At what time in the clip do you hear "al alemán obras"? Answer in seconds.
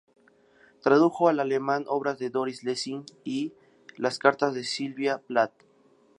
1.29-2.17